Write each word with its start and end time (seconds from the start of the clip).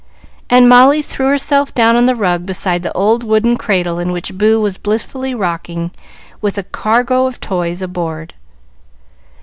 and 0.49 0.67
Molly 0.67 1.03
threw 1.03 1.27
herself 1.27 1.75
down 1.75 1.95
on 1.95 2.07
the 2.07 2.15
rug 2.15 2.43
beside 2.43 2.81
the 2.81 2.91
old 2.93 3.23
wooden 3.23 3.55
cradle 3.55 3.99
in 3.99 4.11
which 4.11 4.35
Boo 4.35 4.59
was 4.59 4.79
blissfully 4.79 5.35
rocking, 5.35 5.91
with 6.41 6.57
a 6.57 6.63
cargo 6.63 7.27
of 7.27 7.39
toys 7.39 7.83
aboard. 7.83 8.33